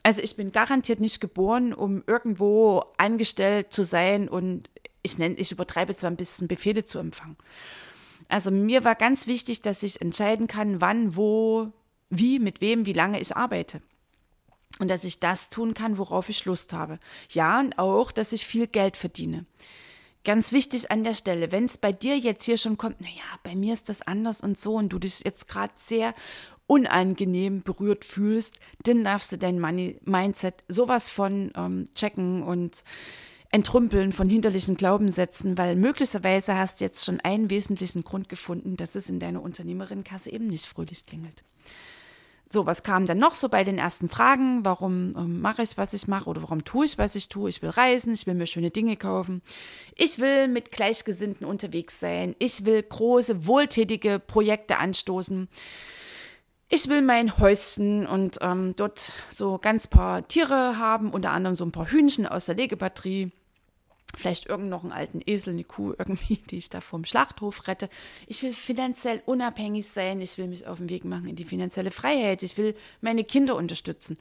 [0.02, 4.70] Also ich bin garantiert nicht geboren, um irgendwo angestellt zu sein und
[5.04, 7.36] ich nenne, ich übertreibe zwar ein bisschen Befehle zu empfangen.
[8.30, 11.74] Also mir war ganz wichtig, dass ich entscheiden kann, wann, wo,
[12.10, 13.82] wie, mit wem, wie lange ich arbeite
[14.80, 17.00] und dass ich das tun kann, worauf ich Lust habe.
[17.30, 19.46] Ja, und auch, dass ich viel Geld verdiene.
[20.26, 23.14] Ganz wichtig an der Stelle, wenn es bei dir jetzt hier schon kommt, naja,
[23.44, 26.14] bei mir ist das anders und so und du dich jetzt gerade sehr
[26.68, 32.84] unangenehm berührt fühlst, dann darfst du dein Money Mindset sowas von ähm, checken und
[33.52, 38.96] entrümpeln von hinterlichen Glaubenssätzen, weil möglicherweise hast du jetzt schon einen wesentlichen Grund gefunden, dass
[38.96, 41.44] es in deiner Unternehmerinnenkasse eben nicht fröhlich klingelt.
[42.52, 44.66] So, was kam dann noch so bei den ersten Fragen?
[44.66, 47.48] Warum ähm, mache ich, was ich mache oder warum tue ich, was ich tue?
[47.48, 49.44] Ich will reisen, ich will mir schöne Dinge kaufen.
[49.96, 52.36] Ich will mit Gleichgesinnten unterwegs sein.
[52.40, 55.48] Ich will große, wohltätige Projekte anstoßen.
[56.70, 61.66] Ich will mein Häuschen und ähm, dort so ganz paar Tiere haben, unter anderem so
[61.66, 63.32] ein paar Hühnchen aus der Legebatterie
[64.16, 67.90] vielleicht irgend noch einen alten Esel, eine Kuh irgendwie, die ich da vom Schlachthof rette.
[68.28, 70.22] Ich will finanziell unabhängig sein.
[70.22, 72.44] Ich will mich auf den Weg machen in die finanzielle Freiheit.
[72.44, 74.18] Ich will meine Kinder unterstützen.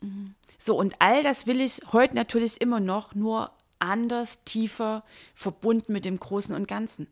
[0.00, 0.34] Mhm.
[0.58, 6.04] So, und all das will ich heute natürlich immer noch, nur anders, tiefer, verbunden mit
[6.04, 7.06] dem Großen und Ganzen.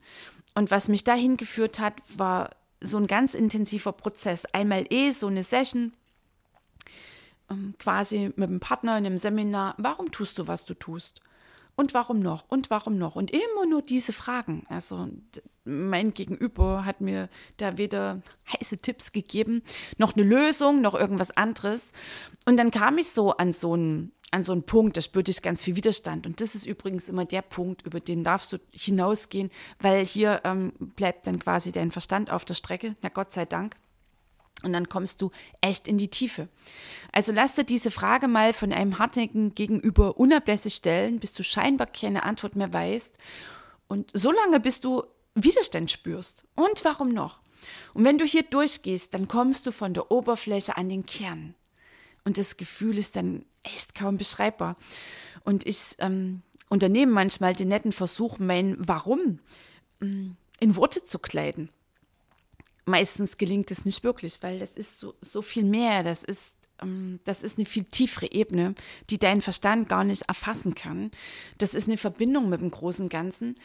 [0.55, 2.51] Und was mich dahin geführt hat, war
[2.81, 4.47] so ein ganz intensiver Prozess.
[4.47, 5.93] Einmal eh so eine Session,
[7.51, 9.75] ähm, quasi mit einem Partner in einem Seminar.
[9.79, 11.21] Warum tust du, was du tust?
[11.77, 12.49] Und warum noch?
[12.49, 13.17] Und warum noch?
[13.17, 14.65] Und immer nur diese Fragen.
[14.71, 15.09] Also
[15.65, 19.63] mein Gegenüber hat mir da weder heiße Tipps gegeben,
[19.99, 21.93] noch eine Lösung, noch irgendwas anderes.
[22.47, 25.43] Und dann kam ich so an so einen, an so einen Punkt, da spürte ich
[25.43, 26.27] ganz viel Widerstand.
[26.27, 30.73] Und das ist übrigens immer der Punkt, über den darfst du hinausgehen, weil hier ähm,
[30.79, 32.97] bleibt dann quasi dein Verstand auf der Strecke.
[33.03, 33.77] Na Gott sei Dank.
[34.63, 36.49] Und dann kommst du echt in die Tiefe.
[37.13, 41.87] Also lass dir diese Frage mal von einem hartnäckigen Gegenüber unablässig stellen, bis du scheinbar
[41.87, 43.19] keine Antwort mehr weißt.
[43.87, 46.45] Und so lange, bis du Widerstand spürst.
[46.55, 47.41] Und warum noch?
[47.95, 51.55] Und wenn du hier durchgehst, dann kommst du von der Oberfläche an den Kern.
[52.25, 54.77] Und das Gefühl ist dann echt kaum beschreibbar.
[55.45, 59.39] Und ich ähm, unternehme manchmal den netten Versuch, mein Warum
[60.01, 61.69] ähm, in Worte zu kleiden.
[62.87, 66.03] Meistens gelingt es nicht wirklich, weil das ist so, so viel mehr.
[66.03, 68.75] Das ist, ähm, das ist eine viel tiefere Ebene,
[69.11, 71.11] die dein Verstand gar nicht erfassen kann.
[71.59, 73.57] Das ist eine Verbindung mit dem großen Ganzen.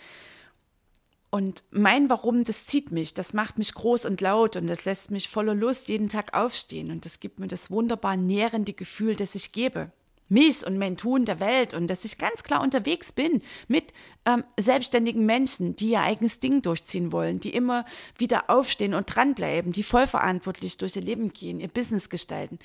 [1.29, 5.11] Und mein Warum, das zieht mich, das macht mich groß und laut und das lässt
[5.11, 9.33] mich voller Lust jeden Tag aufstehen und das gibt mir das wunderbar nährende Gefühl, das
[9.33, 9.93] ich gebe
[10.31, 13.93] mich und mein Tun der Welt und dass ich ganz klar unterwegs bin mit
[14.25, 17.85] ähm, selbstständigen Menschen, die ihr eigenes Ding durchziehen wollen, die immer
[18.17, 22.59] wieder aufstehen und dranbleiben, die vollverantwortlich durch ihr Leben gehen, ihr Business gestalten.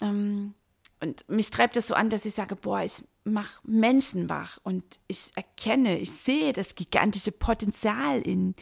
[0.00, 0.54] Ähm,
[1.00, 4.84] und mich treibt es so an, dass ich sage, boah, ich mache Menschen wach und
[5.06, 8.54] ich erkenne, ich sehe das gigantische Potenzial in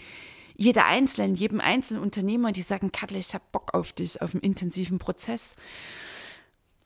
[0.55, 4.43] jeder Einzelnen, jedem einzelnen Unternehmer, die sagen, Katla, ich habe Bock auf dich, auf einen
[4.43, 5.57] intensiven Prozess.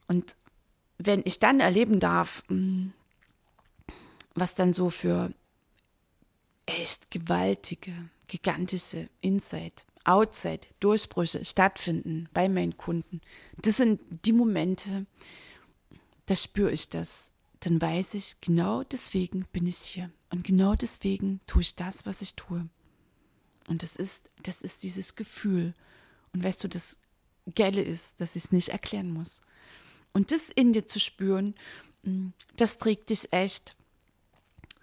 [0.08, 0.36] Und
[0.98, 2.88] wenn ich dann erleben darf, mm,
[4.34, 5.32] was dann so für
[6.66, 7.92] echt gewaltige,
[8.26, 13.20] gigantische Inside, Outside, Durchbrüche stattfinden bei meinen Kunden,
[13.60, 15.06] das sind die Momente,
[16.26, 17.32] da spüre ich das.
[17.60, 20.10] Dann weiß ich, genau deswegen bin ich hier.
[20.30, 22.68] Und genau deswegen tue ich das, was ich tue.
[23.68, 25.74] Und das ist, das ist dieses Gefühl.
[26.32, 26.98] Und weißt du, das
[27.54, 29.40] Geile ist, dass ich es nicht erklären muss.
[30.16, 31.54] Und das in dir zu spüren,
[32.02, 33.76] mm, das trägt dich echt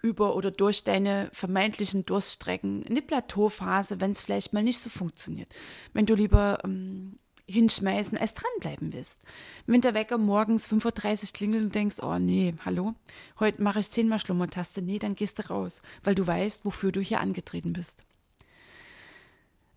[0.00, 4.90] über oder durch deine vermeintlichen Durststrecken in die Plateauphase, wenn es vielleicht mal nicht so
[4.90, 5.48] funktioniert.
[5.92, 7.18] Wenn du lieber ähm,
[7.48, 9.26] hinschmeißen als dranbleiben willst.
[9.66, 12.94] Wenn der Wecker morgens 5.30 Uhr klingelt und denkst, oh nee, hallo,
[13.40, 17.00] heute mache ich zehnmal Schlummertaste, nee, dann gehst du raus, weil du weißt, wofür du
[17.00, 18.04] hier angetreten bist.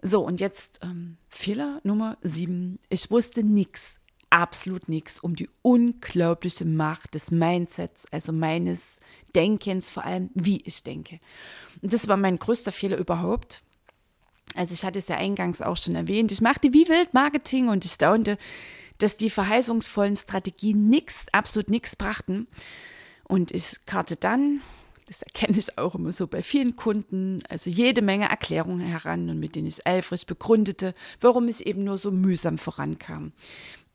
[0.04, 2.78] So, und jetzt ähm, Fehler Nummer sieben.
[2.89, 9.00] Ich wusste nichts absolut nichts um die unglaubliche Macht des Mindsets, also meines
[9.36, 11.20] Denkens, vor allem wie ich denke.
[11.82, 13.63] Und das war mein größter Fehler überhaupt.
[14.56, 17.86] Also ich hatte es ja eingangs auch schon erwähnt, ich machte wie wild Marketing und
[17.86, 18.38] ich staunte,
[18.98, 22.48] dass die verheißungsvollen Strategien nichts, absolut nichts brachten.
[23.26, 24.62] Und ich karte dann,
[25.06, 29.40] das erkenne ich auch immer so bei vielen Kunden, also jede Menge Erklärungen heran und
[29.40, 33.34] mit denen ich eifrig begründete, warum ich eben nur so mühsam vorankam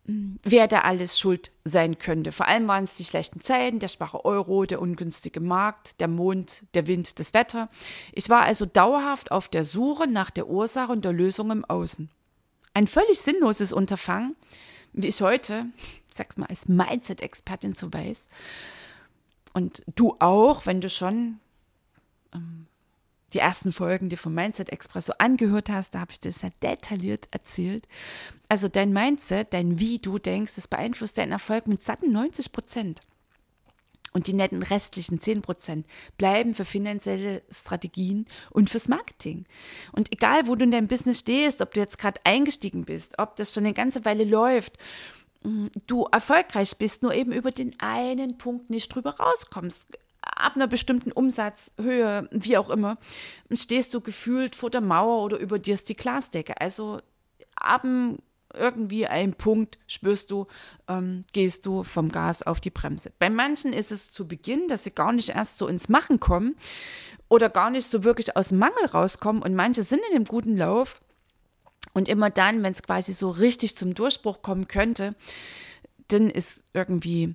[0.05, 2.33] wer da alles schuld sein könnte.
[2.33, 6.65] Vor allem waren es die schlechten Zeiten, der schwache Euro, der ungünstige Markt, der Mond,
[6.75, 7.69] der Wind, das Wetter.
[8.13, 12.11] Ich war also dauerhaft auf der Suche nach der Ursache und der Lösung im Außen.
[12.75, 14.35] Ein völlig sinnloses Unterfangen,
[14.93, 15.67] wie ich heute,
[16.11, 18.29] sag's mal, als Mindset-Expertin so weiß.
[19.53, 21.39] Und du auch, wenn du schon
[22.35, 22.67] ähm,
[23.33, 27.29] die ersten Folgen dir vom Mindset Expresso angehört hast, da habe ich das sehr detailliert
[27.31, 27.87] erzählt.
[28.49, 33.01] Also dein Mindset, dein Wie du denkst, das beeinflusst deinen Erfolg mit satten 90 Prozent.
[34.13, 35.87] Und die netten restlichen 10 Prozent
[36.19, 39.47] bleiben für finanzielle Strategien und fürs Marketing.
[39.93, 43.37] Und egal, wo du in deinem Business stehst, ob du jetzt gerade eingestiegen bist, ob
[43.37, 44.77] das schon eine ganze Weile läuft,
[45.45, 49.87] mm, du erfolgreich bist, nur eben über den einen Punkt nicht drüber rauskommst
[50.43, 52.99] ab einer bestimmten Umsatzhöhe, wie auch immer,
[53.53, 56.61] stehst du gefühlt vor der Mauer oder über dir ist die Glasdecke.
[56.61, 57.01] Also
[57.55, 57.85] ab
[58.55, 60.47] irgendwie ein Punkt spürst du,
[60.89, 63.13] ähm, gehst du vom Gas auf die Bremse.
[63.19, 66.57] Bei manchen ist es zu Beginn, dass sie gar nicht erst so ins Machen kommen
[67.29, 70.57] oder gar nicht so wirklich aus dem Mangel rauskommen und manche sind in einem guten
[70.57, 71.01] Lauf
[71.95, 75.15] und immer dann, wenn es quasi so richtig zum Durchbruch kommen könnte,
[76.09, 77.35] dann ist irgendwie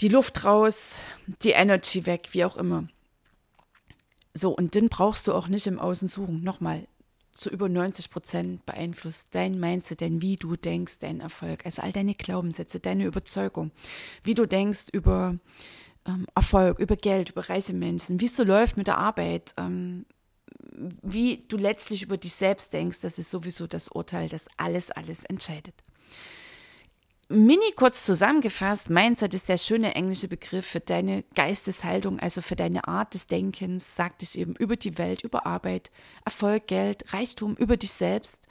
[0.00, 1.00] die Luft raus,
[1.42, 2.88] die Energy weg, wie auch immer.
[4.34, 6.42] So, und dann brauchst du auch nicht im Außen suchen.
[6.42, 6.86] Nochmal,
[7.34, 11.64] zu über 90 Prozent beeinflusst dein Mindset, dein wie du denkst, dein Erfolg.
[11.64, 13.70] Also all deine Glaubenssätze, deine Überzeugung,
[14.22, 15.38] wie du denkst über
[16.06, 20.04] ähm, Erfolg, über Geld, über reiche Menschen, wie es so läuft mit der Arbeit, ähm,
[21.02, 25.24] wie du letztlich über dich selbst denkst, das ist sowieso das Urteil, das alles, alles
[25.24, 25.74] entscheidet.
[27.32, 32.86] Mini kurz zusammengefasst, Mindset ist der schöne englische Begriff für deine Geisteshaltung, also für deine
[32.86, 35.90] Art des Denkens, sagt es eben über die Welt, über Arbeit,
[36.26, 38.46] Erfolg, Geld, Reichtum, über dich selbst.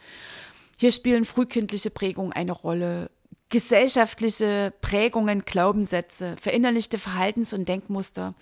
[0.77, 3.11] Hier spielen frühkindliche Prägungen eine Rolle,
[3.49, 8.33] gesellschaftliche Prägungen, Glaubenssätze, verinnerlichte Verhaltens- und Denkmuster,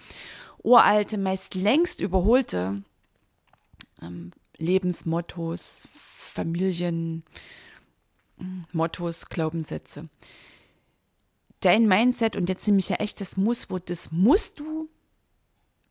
[0.63, 2.81] uralte, meist längst überholte
[4.01, 7.23] ähm, Lebensmottos, Familien,
[8.71, 10.09] Mottos, Glaubenssätze.
[11.59, 14.89] Dein Mindset, und jetzt nehme ich ja echt das Musswort, das musst du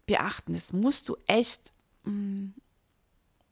[0.07, 1.73] beachten, das musst du echt
[2.05, 2.49] mm,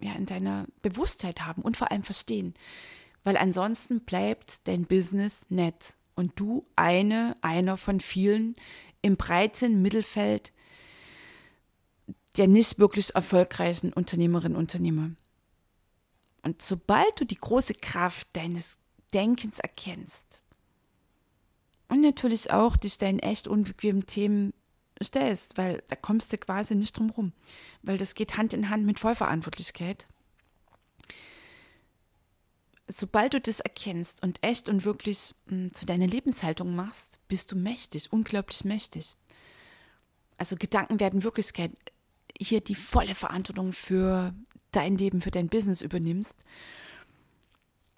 [0.01, 2.55] ja, in deiner Bewusstheit haben und vor allem verstehen.
[3.23, 8.57] Weil ansonsten bleibt dein Business nett und du eine, einer von vielen
[9.03, 10.53] im breiten Mittelfeld
[12.37, 15.11] der nicht wirklich erfolgreichen Unternehmerinnen und Unternehmer.
[16.43, 18.77] Und sobald du die große Kraft deines
[19.13, 20.41] Denkens erkennst
[21.89, 24.53] und natürlich auch dich deinen echt unbequemen Themen
[25.03, 27.33] stellst, weil da kommst du quasi nicht drum rum,
[27.83, 30.07] weil das geht Hand in Hand mit Vollverantwortlichkeit.
[32.89, 37.51] Sobald du das erkennst und echt und wirklich mh, hm, zu deiner Lebenshaltung machst, bist
[37.51, 39.17] du mächtig, unglaublich mächtig.
[40.39, 41.73] Also Gedanken werden Wirklichkeit.
[42.39, 44.35] Hier die volle Verantwortung für
[44.71, 46.45] dein Leben, für dein Business übernimmst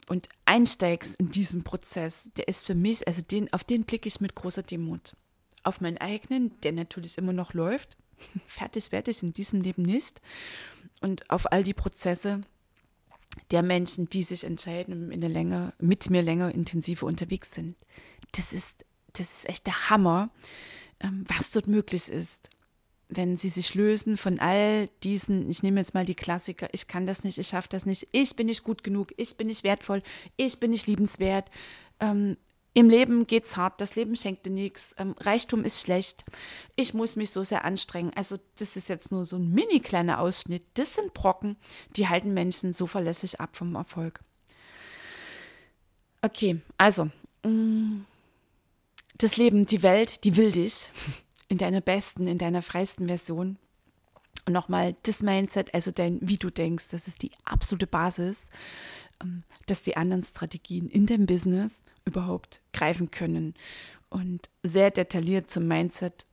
[0.08, 4.20] und einsteigst in diesen Prozess, der ist für mich, also den, auf den blicke ich
[4.20, 5.14] mit großer Demut
[5.62, 7.96] auf meinen eigenen, der natürlich immer noch läuft.
[8.46, 10.20] Fertig werde ich in diesem Leben nicht.
[11.00, 12.42] Und auf all die Prozesse
[13.50, 17.76] der Menschen, die sich entscheiden, in der Länge, mit mir länger intensiver unterwegs sind.
[18.32, 18.74] Das ist,
[19.12, 20.30] das ist echt der Hammer,
[21.00, 22.50] ähm, was dort möglich ist.
[23.08, 27.06] Wenn sie sich lösen von all diesen, ich nehme jetzt mal die Klassiker, ich kann
[27.06, 30.02] das nicht, ich schaffe das nicht, ich bin nicht gut genug, ich bin nicht wertvoll,
[30.36, 31.50] ich bin nicht liebenswert,
[32.00, 32.36] ähm,
[32.74, 36.24] im Leben geht's hart, das Leben schenkt dir nichts, ähm, Reichtum ist schlecht,
[36.76, 38.12] ich muss mich so sehr anstrengen.
[38.14, 40.62] Also das ist jetzt nur so ein mini kleiner Ausschnitt.
[40.74, 41.56] Das sind Brocken,
[41.96, 44.20] die halten Menschen so verlässlich ab vom Erfolg.
[46.22, 47.10] Okay, also
[47.42, 48.02] mm,
[49.16, 50.90] das Leben, die Welt, die will dich
[51.48, 53.58] in deiner besten, in deiner freisten Version.
[54.46, 58.50] Und nochmal, das Mindset, also dein, wie du denkst, das ist die absolute Basis.
[59.22, 63.54] Ähm, dass die anderen Strategien in dem Business überhaupt greifen können.
[64.08, 66.26] Und sehr detailliert zum Mindset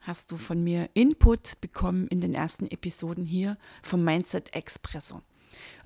[0.00, 5.20] hast du von mir Input bekommen in den ersten Episoden hier vom Mindset Expresso.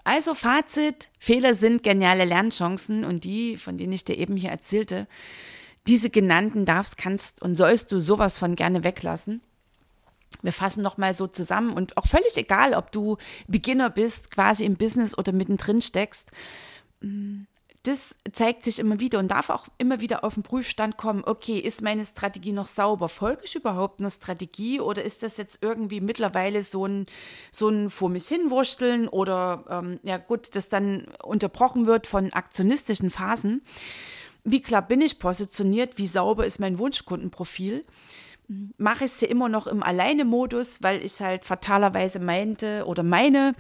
[0.05, 5.07] Also Fazit, Fehler sind geniale Lernchancen und die, von denen ich dir eben hier erzählte,
[5.89, 9.41] diese genannten darfst, kannst und sollst du sowas von gerne weglassen
[10.43, 14.77] wir fassen nochmal so zusammen und auch völlig egal, ob du Beginner bist, quasi im
[14.77, 16.31] Business oder mittendrin steckst.
[17.01, 17.43] Mm,
[17.85, 21.23] das zeigt sich immer wieder und darf auch immer wieder auf den Prüfstand kommen.
[21.25, 23.09] Okay, ist meine Strategie noch sauber?
[23.09, 27.07] Folge ich überhaupt einer Strategie oder ist das jetzt irgendwie mittlerweile so ein,
[27.51, 33.11] so ein vor mich hinwursteln oder ähm, ja gut, das dann unterbrochen wird von aktionistischen
[33.11, 33.63] Phasen?
[34.45, 35.99] Wie klar bin ich positioniert?
[35.99, 37.85] Wie sauber ist mein Wunschkundenprofil?
[38.79, 43.55] mache ich sie immer noch im Alleine-Modus, weil ich halt fatalerweise meinte oder meine,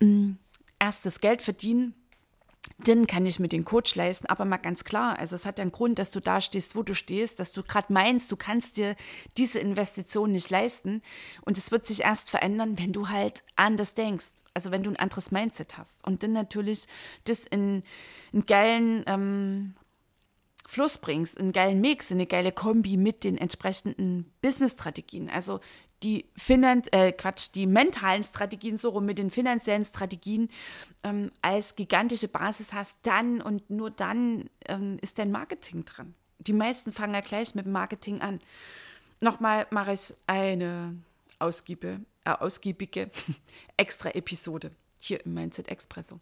[0.00, 0.32] mm,
[0.78, 1.94] erst das Geld verdienen,
[2.78, 4.26] dann kann ich mir den Coach leisten.
[4.26, 6.94] Aber mal ganz klar, also es hat einen Grund, dass du da stehst, wo du
[6.94, 8.94] stehst, dass du gerade meinst, du kannst dir
[9.38, 11.00] diese Investition nicht leisten.
[11.42, 14.26] Und es wird sich erst verändern, wenn du halt anders denkst.
[14.52, 16.06] Also wenn du ein anderes Mindset hast.
[16.06, 16.86] Und dann natürlich
[17.24, 17.82] das in
[18.32, 19.74] einen geilen ähm,
[20.66, 25.30] Fluss bringst, einen geilen Mix, eine geile Kombi mit den entsprechenden Business-Strategien.
[25.30, 25.60] Also
[26.02, 30.48] die Finan äh, Quatsch, die mentalen Strategien so rum mit den finanziellen Strategien
[31.04, 36.14] ähm, als gigantische Basis hast, dann und nur dann ähm, ist dein Marketing dran.
[36.38, 38.40] Die meisten fangen ja gleich mit Marketing an.
[39.20, 40.96] Nochmal mache ich eine
[41.38, 43.10] ausgiebige, äh, ausgiebige
[43.76, 44.72] extra Episode
[45.06, 46.20] hier im Mindset Expresso.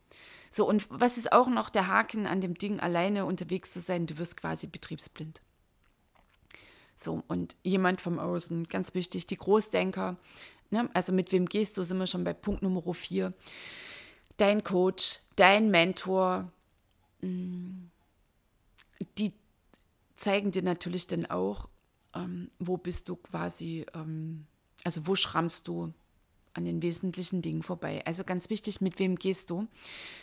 [0.50, 4.06] So, und was ist auch noch der Haken an dem Ding, alleine unterwegs zu sein?
[4.06, 5.40] Du wirst quasi betriebsblind.
[6.96, 10.16] So, und jemand vom Außen, ganz wichtig, die Großdenker,
[10.70, 10.88] ne?
[10.94, 13.32] also mit wem gehst du, sind wir schon bei Punkt Nummer vier.
[14.36, 16.52] Dein Coach, dein Mentor,
[17.20, 17.86] mm,
[19.18, 19.32] die
[20.16, 21.68] zeigen dir natürlich dann auch,
[22.14, 24.46] ähm, wo bist du quasi, ähm,
[24.84, 25.92] also wo schrammst du
[26.54, 28.02] an den wesentlichen Dingen vorbei.
[28.06, 29.66] Also ganz wichtig, mit wem gehst du?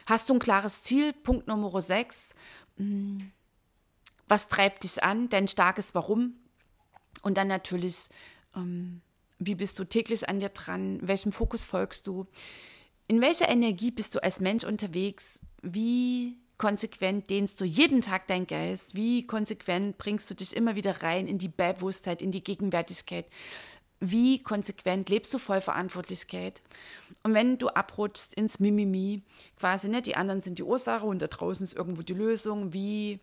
[0.05, 1.13] Hast du ein klares Ziel?
[1.13, 2.33] Punkt Nummer 6.
[2.77, 3.31] Hm.
[4.27, 5.29] Was treibt dich an?
[5.29, 6.35] Dein starkes Warum?
[7.21, 8.07] Und dann natürlich,
[8.55, 9.01] ähm,
[9.39, 10.99] wie bist du täglich an dir dran?
[11.01, 12.25] Welchem Fokus folgst du?
[13.07, 15.41] In welcher Energie bist du als Mensch unterwegs?
[15.61, 18.95] Wie konsequent dehnst du jeden Tag deinen Geist?
[18.95, 23.25] Wie konsequent bringst du dich immer wieder rein in die Bewusstheit, in die Gegenwärtigkeit?
[24.01, 26.61] Wie konsequent lebst du voll Verantwortlichkeit.
[27.23, 29.21] Und wenn du abrutschst ins Mimimi,
[29.57, 33.19] quasi, ne, die anderen sind die Ursache und da draußen ist irgendwo die Lösung, wie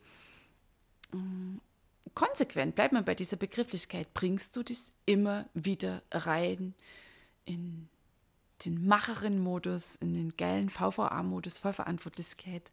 [1.12, 1.61] mh, mm,
[2.14, 6.74] konsequent, bleib mal bei dieser Begrifflichkeit, bringst du dich immer wieder rein
[7.44, 7.88] in
[8.64, 12.70] den Macherin-Modus, in den geilen VVA-Modus, Vollverantwortlichkeit,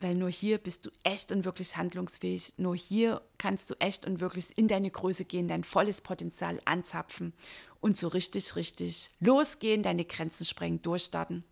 [0.00, 2.54] weil nur hier bist du echt und wirklich handlungsfähig.
[2.58, 7.32] Nur hier kannst du echt und wirklich in deine Größe gehen, dein volles Potenzial anzapfen
[7.80, 11.44] und so richtig, richtig losgehen, deine Grenzen sprengen, durchstarten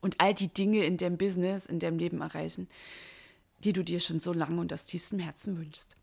[0.00, 2.68] und all die Dinge in deinem Business, in deinem Leben erreichen,
[3.64, 5.96] die du dir schon so lange und aus tiefstem Herzen wünschst.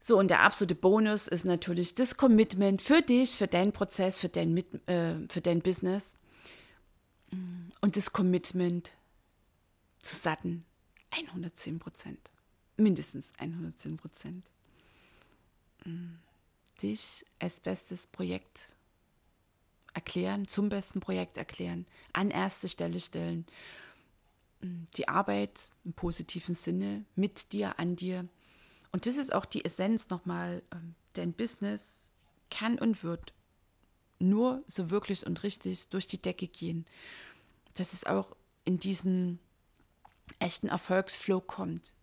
[0.00, 4.28] So, und der absolute Bonus ist natürlich das Commitment für dich, für deinen Prozess, für
[4.28, 6.14] dein, äh, für dein Business.
[7.80, 8.92] Und das Commitment
[10.08, 10.64] zu satten
[11.10, 12.32] 110 Prozent.
[12.78, 14.50] Mindestens 110 Prozent.
[16.82, 18.72] Dich als bestes Projekt
[19.92, 23.46] erklären, zum besten Projekt erklären, an erste Stelle stellen.
[24.62, 28.26] Die Arbeit im positiven Sinne mit dir, an dir
[28.92, 32.08] und das ist auch die Essenz nochmal, ähm, dein Business
[32.50, 33.32] kann und wird
[34.18, 36.86] nur so wirklich und richtig durch die Decke gehen,
[37.74, 38.34] dass es auch
[38.64, 39.38] in diesen
[40.38, 41.94] echten Erfolgsflow kommt.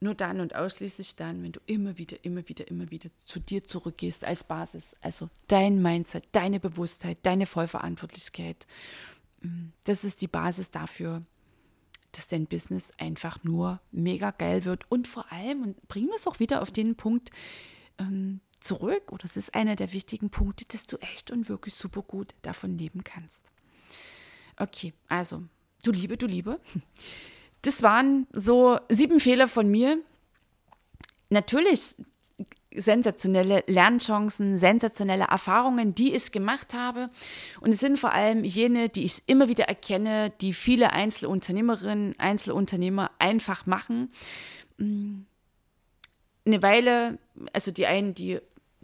[0.00, 3.64] Nur dann und ausschließlich dann, wenn du immer wieder, immer wieder, immer wieder zu dir
[3.64, 4.94] zurückgehst als Basis.
[5.00, 8.66] Also dein Mindset, deine Bewusstheit, deine Vollverantwortlichkeit.
[9.40, 11.22] Mm, das ist die Basis dafür,
[12.12, 14.90] dass dein Business einfach nur mega geil wird.
[14.90, 17.30] Und vor allem, und bringen wir es auch wieder auf den Punkt
[17.98, 22.02] ähm, zurück, oder es ist einer der wichtigen Punkte, dass du echt und wirklich super
[22.02, 23.52] gut davon leben kannst.
[24.56, 25.44] Okay, also,
[25.86, 26.60] du Liebe, du Liebe.
[27.62, 29.98] Das waren so sieben Fehler von mir.
[31.30, 31.94] Natürlich
[32.74, 37.10] sensationelle Lernchancen, sensationelle Erfahrungen, die ich gemacht habe.
[37.60, 43.10] Und es sind vor allem jene, die ich immer wieder erkenne, die viele Einzelunternehmerinnen, Einzelunternehmer
[43.18, 44.10] einfach machen.
[44.78, 45.20] Mm.
[46.46, 47.18] Eine Weile,
[47.54, 48.40] also die einen, die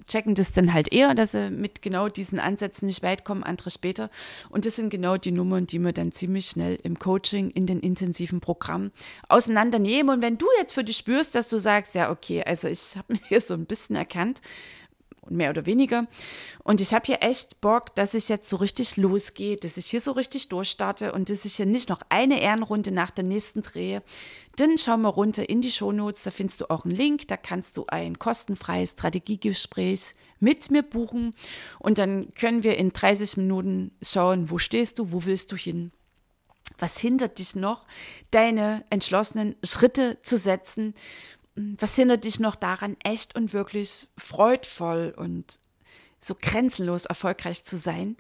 [0.06, 3.70] checken das dann halt eher, dass sie mit genau diesen Ansätzen nicht weit kommen, andere
[3.70, 4.10] später.
[4.48, 7.80] Und das sind genau die Nummern, die wir dann ziemlich schnell im Coaching, in den
[7.80, 8.92] intensiven Programmen
[9.28, 10.16] auseinandernehmen.
[10.16, 13.12] Und wenn du jetzt für dich spürst, dass du sagst, ja, okay, also ich habe
[13.12, 14.40] mich hier so ein bisschen erkannt,
[15.30, 16.06] mehr oder weniger.
[16.62, 20.00] Und ich habe hier echt Bock, dass ich jetzt so richtig losgehe, dass ich hier
[20.00, 24.02] so richtig durchstarte und dass ich hier nicht noch eine Ehrenrunde nach der nächsten drehe.
[24.56, 27.76] Dann schau mal runter in die Shownotes, da findest du auch einen Link, da kannst
[27.76, 31.34] du ein kostenfreies Strategiegespräch mit mir buchen
[31.78, 35.92] und dann können wir in 30 Minuten schauen, wo stehst du, wo willst du hin.
[36.78, 37.86] Was hindert dich noch,
[38.30, 40.94] deine entschlossenen Schritte zu setzen?
[41.78, 45.58] Was hindert dich noch daran, echt und wirklich freudvoll und
[46.20, 48.16] so grenzenlos erfolgreich zu sein?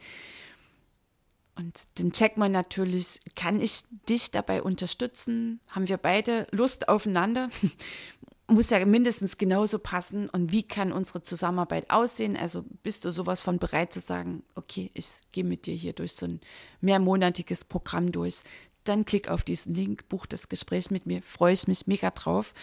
[1.60, 5.60] Und den checkt man natürlich, kann ich dich dabei unterstützen?
[5.68, 7.50] Haben wir beide Lust aufeinander?
[8.46, 10.28] Muss ja mindestens genauso passen.
[10.30, 12.36] Und wie kann unsere Zusammenarbeit aussehen?
[12.36, 16.14] Also bist du sowas von bereit zu sagen, okay, ich gehe mit dir hier durch
[16.14, 16.40] so ein
[16.80, 18.42] mehrmonatiges Programm durch.
[18.84, 22.54] Dann klick auf diesen Link, buch das Gespräch mit mir, freue ich mich mega drauf.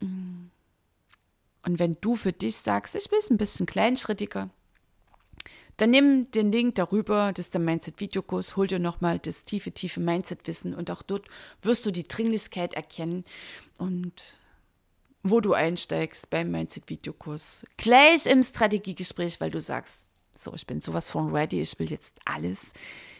[0.00, 4.50] Und wenn du für dich sagst, ich will es ein bisschen kleinschrittiger,
[5.76, 10.00] dann nimm den Link darüber, das ist der Mindset-Videokurs, hol dir nochmal das tiefe, tiefe
[10.00, 11.26] Mindset-Wissen und auch dort
[11.62, 13.24] wirst du die Dringlichkeit erkennen
[13.78, 14.38] und
[15.22, 17.64] wo du einsteigst beim Mindset-Videokurs.
[17.76, 22.14] Gleich im Strategiegespräch, weil du sagst, so, ich bin sowas von ready, ich will jetzt
[22.24, 22.72] alles.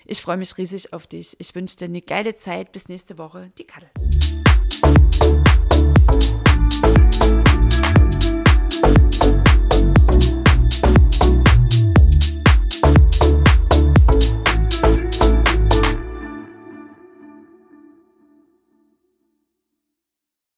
[0.07, 1.37] Ich freue mich riesig auf dich.
[1.39, 2.73] Ich wünsche dir eine geile Zeit.
[2.73, 3.53] Bis nächste Woche.
[3.59, 3.91] Die Kadel.